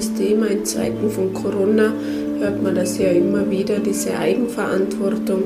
Thema 0.00 0.46
in 0.46 0.64
Zeiten 0.64 1.10
von 1.10 1.32
Corona 1.34 1.92
hört 2.38 2.62
man 2.62 2.74
das 2.74 2.98
ja 2.98 3.08
immer 3.08 3.48
wieder, 3.50 3.78
diese 3.78 4.16
Eigenverantwortung, 4.18 5.44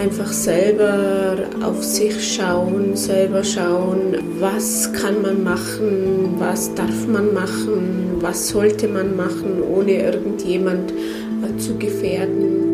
einfach 0.00 0.32
selber 0.32 1.36
auf 1.62 1.82
sich 1.82 2.34
schauen, 2.34 2.94
selber 2.94 3.42
schauen, 3.42 4.16
was 4.38 4.92
kann 4.92 5.22
man 5.22 5.42
machen, 5.42 6.34
was 6.38 6.72
darf 6.74 7.06
man 7.08 7.34
machen, 7.34 8.18
was 8.20 8.48
sollte 8.48 8.86
man 8.86 9.16
machen, 9.16 9.62
ohne 9.74 10.02
irgendjemand 10.04 10.92
äh, 10.92 11.58
zu 11.58 11.76
gefährden. 11.76 12.65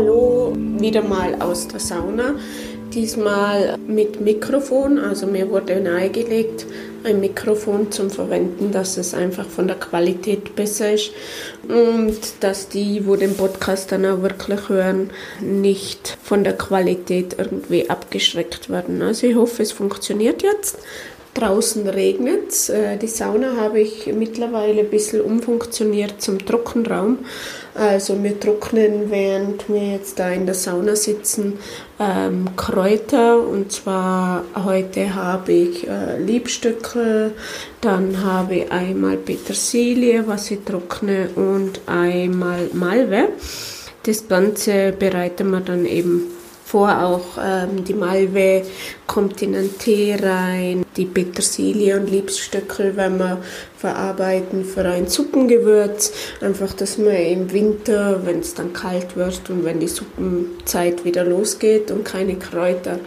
Hallo, 0.00 0.54
wieder 0.56 1.02
mal 1.02 1.34
aus 1.42 1.68
der 1.68 1.78
Sauna. 1.78 2.34
Diesmal 2.94 3.76
mit 3.86 4.18
Mikrofon, 4.20 4.98
also 4.98 5.26
mir 5.26 5.50
wurde 5.50 5.78
nahegelegt, 5.78 6.64
ein 7.04 7.20
Mikrofon 7.20 7.92
zum 7.92 8.08
Verwenden, 8.08 8.72
dass 8.72 8.96
es 8.96 9.12
einfach 9.12 9.44
von 9.46 9.66
der 9.66 9.76
Qualität 9.76 10.56
besser 10.56 10.94
ist 10.94 11.12
und 11.68 12.18
dass 12.40 12.68
die, 12.70 13.06
wo 13.06 13.16
den 13.16 13.36
Podcast 13.36 13.92
dann 13.92 14.06
auch 14.06 14.22
wirklich 14.22 14.70
hören, 14.70 15.10
nicht 15.40 16.16
von 16.22 16.44
der 16.44 16.56
Qualität 16.56 17.36
irgendwie 17.38 17.90
abgeschreckt 17.90 18.70
werden. 18.70 19.02
Also 19.02 19.26
ich 19.26 19.36
hoffe, 19.36 19.62
es 19.62 19.72
funktioniert 19.72 20.42
jetzt. 20.42 20.78
Draußen 21.34 21.88
regnet 21.88 22.50
es. 22.50 22.68
Äh, 22.68 22.96
die 22.96 23.06
Sauna 23.06 23.56
habe 23.56 23.80
ich 23.80 24.06
mittlerweile 24.06 24.80
ein 24.80 24.90
bisschen 24.90 25.20
umfunktioniert 25.20 26.20
zum 26.20 26.44
Trockenraum. 26.44 27.18
Also 27.74 28.20
wir 28.20 28.38
trocknen, 28.38 29.10
während 29.10 29.68
wir 29.68 29.92
jetzt 29.92 30.18
da 30.18 30.30
in 30.30 30.44
der 30.44 30.56
Sauna 30.56 30.96
sitzen, 30.96 31.58
ähm, 32.00 32.48
Kräuter. 32.56 33.46
Und 33.46 33.70
zwar 33.70 34.44
heute 34.64 35.14
habe 35.14 35.52
ich 35.52 35.86
äh, 35.86 36.18
Liebstöcke, 36.18 37.30
dann 37.80 38.24
habe 38.24 38.56
ich 38.56 38.72
einmal 38.72 39.16
Petersilie, 39.16 40.26
was 40.26 40.50
ich 40.50 40.64
trockne, 40.64 41.30
und 41.36 41.80
einmal 41.86 42.70
Malve. 42.72 43.28
Das 44.02 44.26
Ganze 44.26 44.92
bereiten 44.98 45.50
wir 45.50 45.60
dann 45.60 45.86
eben 45.86 46.39
vor. 46.70 47.02
Auch 47.02 47.42
ähm, 47.42 47.84
die 47.84 47.94
Malve 47.94 48.62
kommt 49.06 49.42
in 49.42 49.54
einen 49.54 49.76
Tee 49.78 50.16
rein, 50.20 50.84
die 50.96 51.04
Petersilie 51.04 51.98
und 51.98 52.10
Liebstöckel, 52.10 52.96
wenn 52.96 53.18
wir 53.18 53.38
verarbeiten 53.76 54.64
für 54.64 54.84
ein 54.84 55.08
Suppengewürz. 55.08 56.12
Einfach, 56.40 56.72
dass 56.74 56.98
man 56.98 57.14
im 57.14 57.52
Winter, 57.52 58.20
wenn 58.24 58.40
es 58.40 58.54
dann 58.54 58.72
kalt 58.72 59.16
wird 59.16 59.50
und 59.50 59.64
wenn 59.64 59.80
die 59.80 59.88
Suppenzeit 59.88 61.04
wieder 61.04 61.24
losgeht 61.24 61.90
und 61.90 62.04
keine 62.04 62.36
Kräuter 62.36 63.00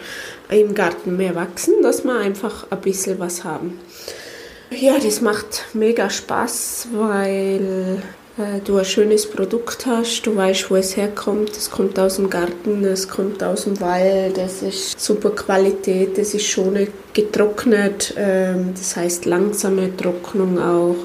im 0.49 0.73
Garten 0.73 1.17
mehr 1.17 1.35
wachsen, 1.35 1.81
dass 1.81 2.03
wir 2.03 2.17
einfach 2.17 2.67
ein 2.69 2.81
bisschen 2.81 3.19
was 3.19 3.43
haben. 3.43 3.79
Ja, 4.71 4.97
das 4.99 5.21
macht 5.21 5.65
mega 5.73 6.09
Spaß, 6.09 6.87
weil 6.93 8.01
du 8.65 8.77
ein 8.77 8.85
schönes 8.85 9.29
Produkt 9.29 9.85
hast, 9.85 10.23
du 10.23 10.35
weißt, 10.35 10.71
wo 10.71 10.75
es 10.75 10.97
herkommt, 10.97 11.51
es 11.51 11.69
kommt 11.69 11.99
aus 11.99 12.15
dem 12.15 12.31
Garten, 12.31 12.83
es 12.83 13.07
kommt 13.07 13.43
aus 13.43 13.65
dem 13.65 13.79
Wald, 13.79 14.39
es 14.39 14.63
ist 14.63 14.99
super 14.99 15.29
Qualität, 15.29 16.17
es 16.17 16.33
ist 16.33 16.47
schon 16.47 16.87
getrocknet, 17.13 18.15
ähm, 18.17 18.73
das 18.75 18.95
heißt 18.95 19.25
langsame 19.25 19.95
Trocknung 19.95 20.59
auch 20.59 20.95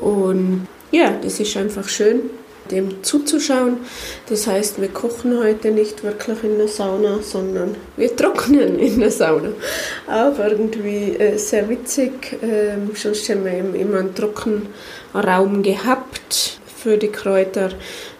und 0.00 0.66
ja, 0.90 1.16
das 1.22 1.40
ist 1.40 1.56
einfach 1.56 1.88
schön 1.88 2.30
dem 2.70 3.02
zuzuschauen. 3.02 3.78
Das 4.28 4.46
heißt, 4.46 4.78
wir 4.78 4.88
kochen 4.88 5.38
heute 5.38 5.70
nicht 5.70 6.04
wirklich 6.04 6.44
in 6.44 6.58
der 6.58 6.68
Sauna, 6.68 7.20
sondern 7.22 7.76
wir 7.96 8.14
trocknen 8.14 8.78
in 8.78 9.00
der 9.00 9.10
Sauna. 9.10 9.48
Auch 10.06 10.38
irgendwie 10.38 11.16
äh, 11.16 11.38
sehr 11.38 11.66
witzig. 11.70 12.36
Ähm, 12.42 12.90
sonst 12.94 13.26
haben 13.30 13.46
wir 13.46 13.74
immer 13.74 14.00
einen 14.00 14.14
Trockenraum 14.14 15.62
gehabt 15.62 16.57
für 16.82 16.96
die 16.96 17.08
Kräuter. 17.08 17.70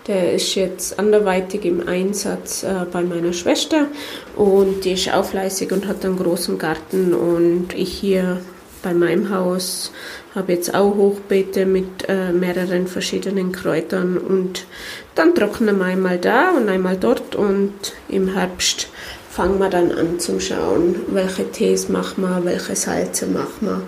Der 0.06 0.32
ist 0.34 0.54
jetzt 0.54 0.98
anderweitig 0.98 1.64
im 1.64 1.86
Einsatz 1.86 2.62
äh, 2.62 2.86
bei 2.90 3.02
meiner 3.02 3.32
Schwester. 3.32 3.86
Und 4.36 4.84
die 4.84 4.92
ist 4.92 5.12
auch 5.12 5.24
fleißig 5.24 5.70
und 5.72 5.86
hat 5.86 6.04
einen 6.04 6.18
großen 6.18 6.58
Garten. 6.58 7.14
Und 7.14 7.74
ich 7.74 7.92
hier 7.92 8.40
bei 8.82 8.94
meinem 8.94 9.30
Haus 9.30 9.92
habe 10.34 10.52
jetzt 10.52 10.74
auch 10.74 10.94
Hochbeete 10.94 11.66
mit 11.66 12.08
äh, 12.08 12.32
mehreren 12.32 12.86
verschiedenen 12.86 13.52
Kräutern. 13.52 14.16
Und 14.16 14.66
dann 15.14 15.34
trocknen 15.34 15.78
wir 15.78 15.84
einmal 15.84 16.18
da 16.18 16.50
und 16.50 16.68
einmal 16.68 16.96
dort. 16.96 17.36
Und 17.36 17.74
im 18.08 18.34
Herbst 18.34 18.88
fangen 19.30 19.60
wir 19.60 19.70
dann 19.70 19.92
an 19.92 20.18
zu 20.18 20.40
schauen, 20.40 20.96
welche 21.08 21.48
Tees 21.52 21.88
machen 21.88 22.22
wir, 22.22 22.44
welche 22.44 22.74
Salze 22.74 23.26
machen 23.26 23.68
wir 23.68 23.82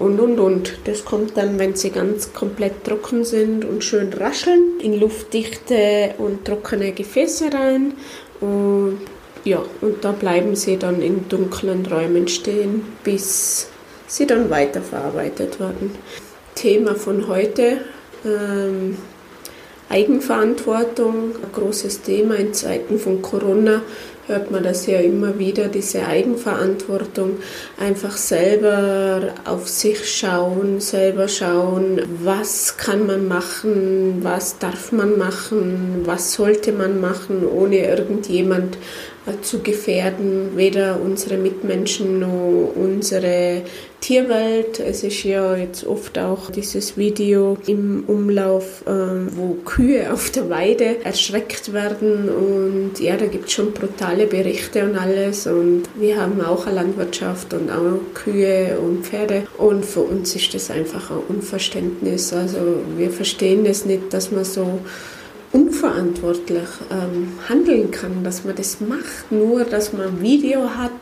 und 0.00 0.18
und 0.18 0.40
und. 0.40 0.78
Das 0.84 1.04
kommt 1.04 1.36
dann, 1.36 1.58
wenn 1.58 1.76
sie 1.76 1.90
ganz 1.90 2.32
komplett 2.32 2.84
trocken 2.84 3.24
sind 3.24 3.64
und 3.64 3.84
schön 3.84 4.12
rascheln, 4.12 4.80
in 4.82 4.98
luftdichte 4.98 6.14
und 6.18 6.44
trockene 6.44 6.92
Gefäße 6.92 7.52
rein 7.52 7.92
und 8.40 8.98
ja, 9.44 9.62
und 9.80 10.04
da 10.04 10.12
bleiben 10.12 10.54
sie 10.54 10.76
dann 10.76 11.00
in 11.00 11.28
dunklen 11.28 11.86
Räumen 11.86 12.28
stehen, 12.28 12.84
bis 13.04 13.68
sie 14.06 14.26
dann 14.26 14.50
weiterverarbeitet 14.50 15.58
werden. 15.58 15.92
Thema 16.54 16.94
von 16.94 17.26
heute, 17.26 17.78
ähm, 18.24 18.98
Eigenverantwortung, 19.88 21.36
ein 21.42 21.52
großes 21.52 22.02
Thema 22.02 22.36
in 22.36 22.52
Zeiten 22.52 22.98
von 22.98 23.22
Corona 23.22 23.82
hört 24.30 24.50
man 24.50 24.62
das 24.62 24.86
ja 24.86 25.00
immer 25.00 25.38
wieder, 25.38 25.68
diese 25.68 26.06
Eigenverantwortung, 26.06 27.38
einfach 27.78 28.16
selber 28.16 29.34
auf 29.44 29.68
sich 29.68 30.08
schauen, 30.08 30.80
selber 30.80 31.28
schauen, 31.28 32.00
was 32.22 32.76
kann 32.76 33.06
man 33.06 33.26
machen, 33.26 34.20
was 34.22 34.58
darf 34.58 34.92
man 34.92 35.18
machen, 35.18 36.02
was 36.04 36.32
sollte 36.32 36.72
man 36.72 37.00
machen, 37.00 37.44
ohne 37.46 37.86
irgendjemand 37.86 38.78
äh, 39.26 39.42
zu 39.42 39.58
gefährden, 39.58 40.56
weder 40.56 41.00
unsere 41.00 41.36
Mitmenschen 41.36 42.20
noch 42.20 42.72
unsere 42.74 43.62
Tierwelt. 44.00 44.80
Es 44.80 45.02
ist 45.02 45.24
ja 45.24 45.56
jetzt 45.56 45.86
oft 45.86 46.18
auch 46.18 46.50
dieses 46.50 46.96
Video 46.96 47.58
im 47.66 48.04
Umlauf, 48.06 48.82
ähm, 48.86 49.28
wo 49.36 49.54
Kühe 49.64 50.10
auf 50.10 50.30
der 50.30 50.48
Weide 50.48 51.04
erschreckt 51.04 51.74
werden 51.74 52.30
und 52.30 52.98
ja, 52.98 53.16
da 53.16 53.26
gibt 53.26 53.48
es 53.48 53.52
schon 53.52 53.72
brutale 53.72 54.19
Berichte 54.26 54.84
und 54.84 54.96
alles 54.96 55.46
und 55.46 55.84
wir 55.96 56.20
haben 56.20 56.40
auch 56.40 56.66
eine 56.66 56.76
Landwirtschaft 56.76 57.52
und 57.54 57.70
auch 57.70 57.98
Kühe 58.14 58.78
und 58.78 59.06
Pferde 59.06 59.46
und 59.58 59.84
für 59.84 60.00
uns 60.00 60.34
ist 60.36 60.54
das 60.54 60.70
einfach 60.70 61.10
ein 61.10 61.18
Unverständnis. 61.28 62.32
Also 62.32 62.58
wir 62.96 63.10
verstehen 63.10 63.64
das 63.64 63.84
nicht, 63.84 64.12
dass 64.12 64.30
man 64.30 64.44
so 64.44 64.80
unverantwortlich 65.52 66.68
ähm, 66.90 67.32
handeln 67.48 67.90
kann, 67.90 68.22
dass 68.22 68.44
man 68.44 68.54
das 68.54 68.80
macht, 68.80 69.30
nur 69.30 69.64
dass 69.64 69.92
man 69.92 70.06
ein 70.06 70.22
Video 70.22 70.70
hat, 70.76 70.92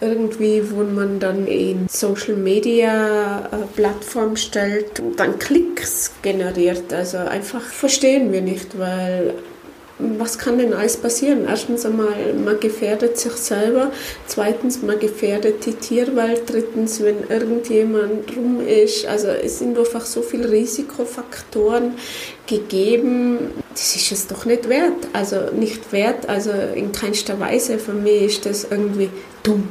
irgendwie, 0.00 0.62
wo 0.70 0.82
man 0.82 1.20
dann 1.20 1.46
in 1.46 1.86
Social 1.88 2.36
Media 2.36 3.40
äh, 3.46 3.66
Plattform 3.76 4.36
stellt 4.36 5.00
und 5.00 5.20
dann 5.20 5.38
Klicks 5.38 6.12
generiert. 6.22 6.92
Also 6.92 7.18
einfach 7.18 7.62
verstehen 7.62 8.32
wir 8.32 8.40
nicht, 8.40 8.78
weil 8.78 9.34
was 10.18 10.38
kann 10.38 10.58
denn 10.58 10.72
alles 10.72 10.96
passieren? 10.96 11.46
Erstens 11.48 11.84
einmal, 11.84 12.34
man 12.34 12.58
gefährdet 12.60 13.18
sich 13.18 13.32
selber. 13.32 13.90
Zweitens, 14.26 14.82
man 14.82 14.98
gefährdet 14.98 15.66
die 15.66 15.74
Tierwelt. 15.74 16.42
Drittens, 16.46 17.02
wenn 17.02 17.28
irgendjemand 17.28 18.36
rum 18.36 18.60
ist. 18.66 19.06
Also 19.06 19.28
es 19.28 19.58
sind 19.58 19.78
einfach 19.78 20.04
so 20.04 20.22
viele 20.22 20.50
Risikofaktoren 20.50 21.94
gegeben. 22.46 23.52
Das 23.72 23.96
ist 23.96 24.12
es 24.12 24.26
doch 24.26 24.44
nicht 24.44 24.68
wert. 24.68 25.08
Also 25.12 25.36
nicht 25.54 25.92
wert, 25.92 26.28
also 26.28 26.50
in 26.74 26.92
keinster 26.92 27.38
Weise. 27.38 27.78
Für 27.78 27.92
mich 27.92 28.22
ist 28.22 28.46
das 28.46 28.66
irgendwie 28.70 29.10
dumm. 29.42 29.68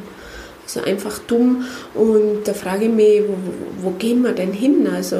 Also 0.70 0.88
einfach 0.88 1.18
dumm. 1.20 1.66
Und 1.96 2.42
da 2.48 2.54
frage 2.54 2.86
ich 2.86 2.92
mich, 2.92 3.24
wo, 3.28 3.88
wo 3.88 3.90
gehen 3.92 4.22
wir 4.22 4.34
denn 4.34 4.54
hin? 4.54 4.88
Also 4.88 5.18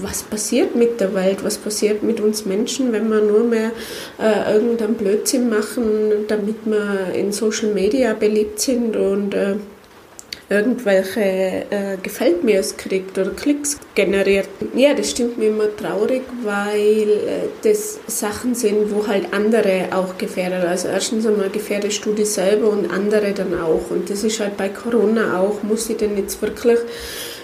was 0.00 0.22
passiert 0.22 0.76
mit 0.76 1.00
der 1.00 1.14
Welt? 1.14 1.42
Was 1.42 1.58
passiert 1.58 2.04
mit 2.04 2.20
uns 2.20 2.46
Menschen, 2.46 2.92
wenn 2.92 3.08
wir 3.08 3.22
nur 3.22 3.42
mehr 3.42 3.72
äh, 4.20 4.54
irgendeinen 4.54 4.94
Blödsinn 4.94 5.48
machen, 5.48 6.26
damit 6.28 6.56
wir 6.64 7.12
in 7.12 7.32
Social 7.32 7.72
Media 7.74 8.14
beliebt 8.14 8.60
sind 8.60 8.96
und 8.96 9.34
äh, 9.34 9.56
irgendwelche 10.48 11.66
äh, 11.70 11.96
Gefällt 12.02 12.44
mir 12.44 12.60
es 12.60 12.76
kriegt 12.76 13.18
oder 13.18 13.30
Klicks 13.30 13.78
generiert. 13.94 14.48
Ja, 14.74 14.94
das 14.94 15.10
stimmt 15.10 15.38
mir 15.38 15.48
immer 15.48 15.74
traurig, 15.76 16.22
weil 16.42 17.08
äh, 17.08 17.48
das 17.62 17.98
Sachen 18.06 18.54
sind, 18.54 18.94
wo 18.94 19.06
halt 19.06 19.32
andere 19.32 19.88
auch 19.92 20.16
gefährdet. 20.18 20.64
Also 20.64 20.88
erstens 20.88 21.26
einmal 21.26 21.50
gefährdest 21.50 22.04
du 22.04 22.12
dich 22.12 22.30
selber 22.30 22.70
und 22.70 22.92
andere 22.92 23.32
dann 23.32 23.58
auch. 23.60 23.90
Und 23.90 24.08
das 24.08 24.22
ist 24.22 24.38
halt 24.38 24.56
bei 24.56 24.68
Corona 24.68 25.40
auch. 25.40 25.62
Muss 25.62 25.90
ich 25.90 25.96
denn 25.96 26.16
jetzt 26.16 26.40
wirklich 26.42 26.78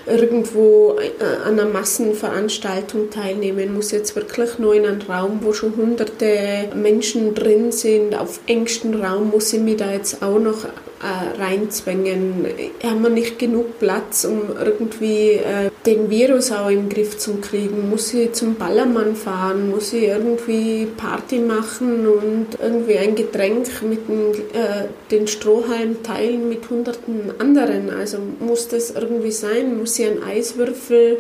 irgendwo 0.06 0.96
äh, 0.98 1.46
an 1.46 1.58
einer 1.58 1.69
Massenveranstaltung 1.69 3.10
teilnehmen, 3.10 3.75
muss 3.75 3.93
jetzt 3.93 4.16
wirklich 4.16 4.58
nur 4.58 4.75
in 4.75 4.87
einen 4.87 5.02
Raum, 5.02 5.40
wo 5.43 5.52
schon 5.52 5.76
hunderte 5.76 6.69
Menschen 6.75 7.34
drin 7.34 7.72
sind, 7.72 8.14
auf 8.14 8.40
engstem 8.46 9.00
Raum, 9.00 9.31
muss 9.31 9.52
ich 9.52 9.60
mich 9.60 9.76
da 9.76 9.93
jetzt 9.93 10.22
auch 10.22 10.38
noch 10.38 10.66
äh, 11.02 11.40
reinzwängen. 11.40 12.46
Haben 12.82 13.02
wir 13.02 13.10
nicht 13.10 13.38
genug 13.38 13.78
Platz, 13.78 14.25
um 14.25 14.56
irgendwie 14.56 15.32
äh, 15.32 15.70
den 15.84 16.10
Virus 16.10 16.52
auch 16.52 16.70
im 16.70 16.88
Griff 16.88 17.19
zu 17.19 17.34
kriegen? 17.37 17.90
Muss 17.90 18.14
ich 18.14 18.32
zum 18.32 18.54
Ballermann 18.54 19.16
fahren? 19.16 19.70
Muss 19.70 19.93
ich 19.93 20.04
irgendwie 20.04 20.87
Party 20.96 21.40
machen 21.40 22.06
und 22.06 22.46
irgendwie 22.62 22.99
ein 22.99 23.16
Getränk 23.16 23.66
mit 23.82 24.08
den, 24.08 24.32
äh, 24.52 24.87
den 25.10 25.26
Strohhalm 25.26 26.02
teilen 26.04 26.49
mit 26.49 26.70
hunderten 26.70 27.32
anderen? 27.38 27.90
Also 27.90 28.19
muss 28.38 28.69
das 28.69 28.93
irgendwie 28.93 29.32
sein? 29.32 29.78
Muss 29.78 29.98
ich 29.98 30.06
einen 30.06 30.22
Eiswürfel 30.22 31.19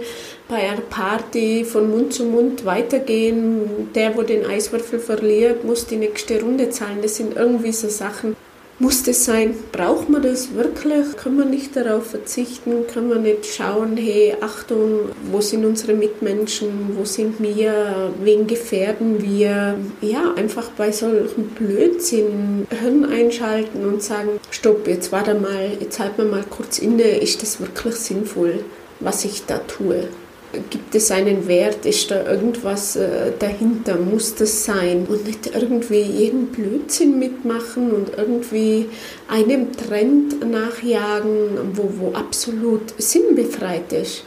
bei 0.48 0.56
einer 0.56 0.80
Party 0.80 1.64
von 1.64 1.90
Mund 1.90 2.12
zu 2.12 2.24
Mund 2.24 2.64
weitergehen? 2.64 3.88
Der, 3.96 4.16
wo 4.16 4.22
den 4.22 4.46
Eiswürfel 4.46 5.00
verliert, 5.00 5.64
muss 5.64 5.86
die 5.86 5.96
nächste 5.96 6.40
Runde 6.40 6.70
zahlen. 6.70 6.98
Das 7.02 7.16
sind 7.16 7.36
irgendwie 7.36 7.72
so 7.72 7.88
Sachen, 7.88 8.36
muss 8.82 9.04
das 9.04 9.24
sein? 9.24 9.54
Braucht 9.70 10.08
man 10.08 10.22
das 10.22 10.54
wirklich? 10.54 11.16
Können 11.16 11.38
wir 11.38 11.44
nicht 11.44 11.76
darauf 11.76 12.08
verzichten? 12.10 12.84
Können 12.92 13.10
wir 13.10 13.18
nicht 13.18 13.46
schauen, 13.46 13.96
hey, 13.96 14.34
Achtung, 14.40 15.10
wo 15.30 15.40
sind 15.40 15.64
unsere 15.64 15.94
Mitmenschen? 15.94 16.96
Wo 16.98 17.04
sind 17.04 17.40
wir? 17.40 18.12
Wen 18.24 18.48
gefährden 18.48 19.22
wir? 19.22 19.78
Ja, 20.00 20.34
einfach 20.34 20.70
bei 20.70 20.90
solchen 20.90 21.50
Blödsinn 21.50 22.66
Hirn 22.70 23.04
einschalten 23.04 23.86
und 23.86 24.02
sagen, 24.02 24.40
stopp, 24.50 24.88
jetzt 24.88 25.12
warte 25.12 25.34
mal, 25.34 25.70
jetzt 25.78 26.00
halt 26.00 26.18
mal 26.18 26.26
mal 26.26 26.44
kurz 26.50 26.80
inne, 26.80 27.04
ist 27.04 27.40
das 27.40 27.60
wirklich 27.60 27.94
sinnvoll, 27.94 28.64
was 28.98 29.24
ich 29.24 29.46
da 29.46 29.58
tue? 29.58 30.08
Gibt 30.70 30.94
es 30.94 31.10
einen 31.10 31.48
Wert? 31.48 31.86
Ist 31.86 32.10
da 32.10 32.30
irgendwas 32.30 32.96
äh, 32.96 33.32
dahinter? 33.38 33.96
Muss 33.96 34.34
das 34.34 34.64
sein? 34.64 35.06
Und 35.08 35.26
nicht 35.26 35.50
irgendwie 35.54 36.02
jeden 36.02 36.46
Blödsinn 36.46 37.18
mitmachen 37.18 37.90
und 37.90 38.10
irgendwie 38.16 38.90
einem 39.28 39.72
Trend 39.72 40.48
nachjagen, 40.48 41.74
wo, 41.74 41.90
wo 41.98 42.12
absolut 42.14 42.82
sinnbefreit 42.98 43.92
ist. 43.92 44.24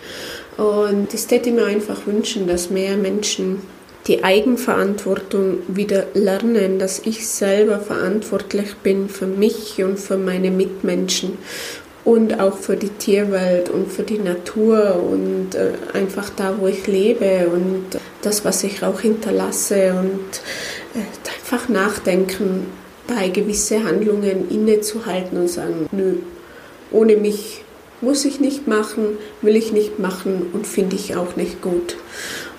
Und 0.58 1.14
das 1.14 1.30
hätte 1.30 1.52
mir 1.52 1.66
einfach 1.66 2.08
wünschen, 2.08 2.48
dass 2.48 2.70
mehr 2.70 2.98
Menschen 2.98 3.62
die 4.08 4.24
Eigenverantwortung 4.24 5.60
wieder 5.68 6.06
lernen, 6.14 6.80
dass 6.80 7.00
ich 7.00 7.28
selber 7.28 7.80
verantwortlich 7.80 8.76
bin 8.84 9.10
für 9.10 9.26
mich 9.26 9.84
und 9.84 10.00
für 10.00 10.18
meine 10.18 10.52
Mitmenschen 10.52 11.38
und 12.06 12.40
auch 12.40 12.56
für 12.56 12.78
die 12.78 12.90
Tierwelt 12.90 13.70
und 13.70 13.92
für 13.92 14.04
die 14.04 14.20
Natur 14.20 15.04
und 15.04 15.56
äh, 15.56 15.72
einfach 15.94 16.30
da, 16.30 16.56
wo 16.60 16.68
ich 16.68 16.86
lebe 16.86 17.50
und 17.50 18.00
das, 18.22 18.46
was 18.46 18.64
ich 18.64 18.84
auch 18.84 19.02
hinterlasse 19.02 19.94
und 19.94 20.42
äh, 20.94 21.04
einfach 21.36 21.68
nachdenken, 21.68 22.68
bei 23.08 23.30
gewisse 23.30 23.84
Handlungen 23.84 24.50
innezuhalten 24.50 25.38
und 25.38 25.50
sagen, 25.50 25.88
nö, 25.92 26.18
ohne 26.92 27.18
mich 27.18 27.64
muss 28.02 28.26
ich 28.26 28.40
nicht 28.40 28.68
machen, 28.68 29.18
will 29.42 29.56
ich 29.56 29.72
nicht 29.72 30.00
machen 30.00 30.48
und 30.54 30.68
finde 30.68 30.96
ich 30.96 31.16
auch 31.16 31.36
nicht 31.36 31.62
gut. 31.62 31.98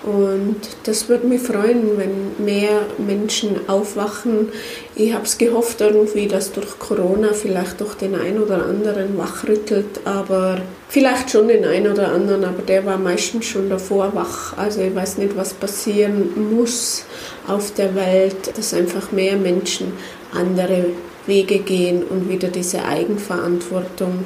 Und 0.03 0.57
das 0.83 1.09
würde 1.09 1.27
mich 1.27 1.41
freuen, 1.41 1.97
wenn 1.97 2.45
mehr 2.45 2.81
Menschen 2.97 3.67
aufwachen. 3.67 4.49
Ich 4.95 5.13
habe 5.13 5.25
es 5.25 5.37
gehofft 5.37 5.81
irgendwie, 5.81 6.27
dass 6.27 6.51
durch 6.51 6.79
Corona 6.79 7.33
vielleicht 7.33 7.81
doch 7.81 7.95
den 7.95 8.15
einen 8.15 8.41
oder 8.41 8.65
anderen 8.65 9.17
wachrüttelt, 9.17 10.01
aber 10.05 10.61
vielleicht 10.87 11.31
schon 11.31 11.47
den 11.47 11.65
einen 11.65 11.91
oder 11.91 12.11
anderen, 12.11 12.45
aber 12.45 12.61
der 12.61 12.85
war 12.85 12.97
meistens 12.97 13.45
schon 13.45 13.69
davor 13.69 14.13
wach. 14.13 14.57
Also 14.57 14.81
ich 14.81 14.95
weiß 14.95 15.17
nicht, 15.17 15.35
was 15.35 15.53
passieren 15.53 16.51
muss 16.51 17.03
auf 17.47 17.73
der 17.73 17.95
Welt, 17.95 18.55
dass 18.55 18.73
einfach 18.73 19.11
mehr 19.11 19.35
Menschen 19.35 19.93
andere 20.33 20.85
Wege 21.25 21.59
gehen 21.59 22.03
und 22.03 22.29
wieder 22.29 22.47
diese 22.47 22.83
Eigenverantwortung 22.85 24.25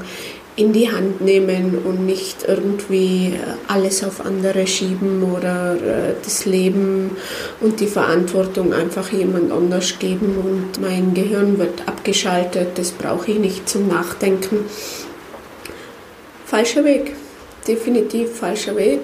in 0.56 0.74
die 0.74 0.92
Hand 0.92 1.21
nehmen 1.21 1.80
und 1.86 2.06
nicht 2.06 2.44
irgendwie 2.48 3.27
äh, 3.27 3.38
alles 3.68 4.03
auf 4.03 4.25
andere 4.25 4.68
schieben 4.68 5.24
oder 5.24 5.75
äh, 5.75 6.13
das 6.24 6.45
Leben 6.45 7.12
und 7.62 7.80
die 7.80 7.88
Verantwortung 7.88 8.74
einfach 8.74 9.12
jemand 9.12 9.51
anders 9.51 9.98
geben 9.98 10.36
und 10.38 10.81
mein 10.81 11.13
Gehirn 11.13 11.57
wird 11.57 11.88
abgeschaltet, 11.88 12.77
das 12.77 12.92
brauche 12.92 13.31
ich 13.31 13.39
nicht 13.39 13.69
zum 13.69 13.88
Nachdenken. 13.88 14.65
Falscher 16.45 16.83
Weg, 16.83 17.15
definitiv 17.65 18.36
falscher 18.36 18.75
Weg. 18.75 19.00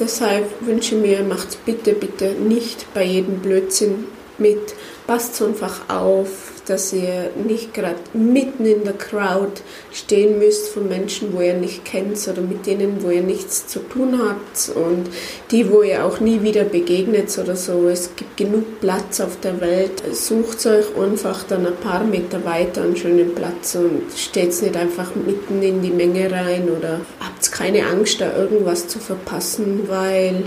Deshalb 0.00 0.46
wünsche 0.60 0.94
ich 0.94 1.00
mir, 1.00 1.22
macht 1.22 1.64
bitte, 1.66 1.92
bitte 1.92 2.32
nicht 2.32 2.86
bei 2.94 3.04
jedem 3.04 3.40
Blödsinn 3.40 4.06
mit. 4.38 4.74
Passt 5.06 5.40
einfach 5.42 5.88
auf, 5.88 6.52
dass 6.66 6.92
ihr 6.92 7.30
nicht 7.46 7.74
gerade 7.74 7.96
mitten 8.12 8.66
in 8.66 8.84
der 8.84 8.92
Crowd 8.92 9.62
stehen 9.92 10.38
müsst 10.38 10.68
von 10.68 10.88
Menschen, 10.88 11.32
wo 11.32 11.40
ihr 11.40 11.54
nicht 11.54 11.84
kennt 11.84 12.16
oder 12.28 12.42
mit 12.42 12.66
denen, 12.66 13.02
wo 13.02 13.10
ihr 13.10 13.22
nichts 13.22 13.66
zu 13.66 13.80
tun 13.80 14.18
habt 14.18 14.76
und 14.76 15.08
die, 15.50 15.70
wo 15.70 15.82
ihr 15.82 16.04
auch 16.04 16.20
nie 16.20 16.42
wieder 16.42 16.64
begegnet 16.64 17.36
oder 17.38 17.56
so. 17.56 17.88
Es 17.88 18.10
gibt 18.16 18.36
genug 18.36 18.80
Platz 18.80 19.20
auf 19.20 19.40
der 19.40 19.60
Welt. 19.60 20.02
Sucht 20.12 20.66
euch 20.66 20.86
einfach 20.96 21.44
dann 21.44 21.66
ein 21.66 21.76
paar 21.76 22.04
Meter 22.04 22.44
weiter 22.44 22.82
einen 22.82 22.96
schönen 22.96 23.34
Platz 23.34 23.74
und 23.74 24.02
steht 24.16 24.60
nicht 24.62 24.76
einfach 24.76 25.14
mitten 25.14 25.62
in 25.62 25.82
die 25.82 25.90
Menge 25.90 26.30
rein 26.30 26.68
oder 26.68 27.00
habt 27.20 27.52
keine 27.52 27.86
Angst, 27.86 28.20
da 28.20 28.36
irgendwas 28.36 28.88
zu 28.88 28.98
verpassen, 28.98 29.84
weil 29.88 30.44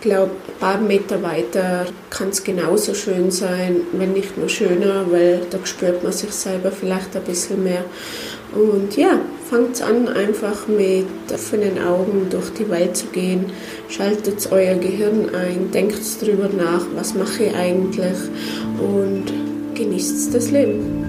glaube, 0.00 0.32
ein 0.48 0.60
paar 0.60 0.80
Meter 0.80 1.22
weiter 1.22 1.86
kann 2.10 2.30
es 2.30 2.44
genauso 2.44 2.94
schön 2.94 3.30
sein, 3.30 3.82
wenn 3.92 4.12
nicht 4.12 4.36
nur 4.38 4.48
schöner, 4.48 5.06
weil 5.10 5.42
da 5.50 5.58
spürt 5.64 6.02
man 6.02 6.12
sich 6.12 6.30
selber 6.32 6.70
vielleicht 6.70 7.16
ein 7.16 7.22
bisschen 7.22 7.62
mehr. 7.64 7.84
Und 8.54 8.96
ja, 8.96 9.20
fangt 9.50 9.82
an, 9.82 10.08
einfach 10.08 10.66
mit 10.66 11.06
offenen 11.32 11.82
Augen 11.82 12.28
durch 12.30 12.50
die 12.54 12.68
Welt 12.70 12.96
zu 12.96 13.06
gehen. 13.06 13.46
Schaltet 13.88 14.48
euer 14.50 14.74
Gehirn 14.76 15.34
ein, 15.34 15.70
denkt 15.70 16.00
drüber 16.20 16.48
nach, 16.48 16.86
was 16.94 17.14
mache 17.14 17.44
ich 17.44 17.54
eigentlich 17.54 18.16
und 18.78 19.24
genießt 19.74 20.34
das 20.34 20.50
Leben. 20.50 21.05